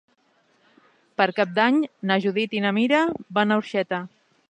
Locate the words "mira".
2.81-3.07